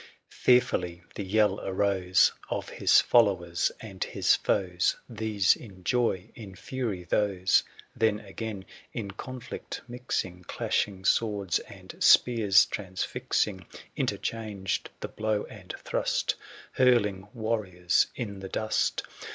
Fearfully 0.31 1.03
the 1.13 1.23
yell 1.23 1.59
arose 1.61 2.31
Of 2.49 2.69
his 2.69 3.01
followers, 3.01 3.71
and 3.81 4.03
his 4.03 4.35
foes; 4.35 4.95
These 5.07 5.55
in 5.55 5.83
joy, 5.83 6.31
in 6.33 6.55
fury 6.55 7.03
those: 7.03 7.61
Then 7.95 8.19
again 8.19 8.65
in 8.93 9.11
conflict 9.11 9.81
mixmg, 9.87 10.37
^55 10.39 10.47
Clashing 10.47 11.05
swords, 11.05 11.59
and 11.59 11.93
spears 11.99 12.65
transfixing. 12.65 13.67
Interchanged 13.95 14.89
the 15.01 15.07
blow 15.07 15.43
and 15.43 15.75
thrust. 15.77 16.33
Hurling 16.71 17.27
warriors 17.35 18.07
in 18.15 18.39
the 18.39 18.49
dust. 18.49 19.03